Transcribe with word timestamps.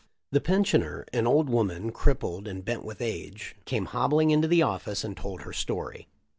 The 0.31 0.41
pensioner, 0.41 1.05
an 1.13 1.27
old 1.27 1.47
woman 1.47 1.91
crippled 1.91 2.47
and 2.47 2.65
bent 2.65 2.83
with 2.83 3.01
age, 3.01 3.55
came 3.65 3.85
hobbling 3.85 4.31
into 4.31 4.47
the 4.47 4.63
office 4.63 5.03
and 5.03 5.15
told 5.15 5.43
her 5.43 5.53
story. 5.53 6.07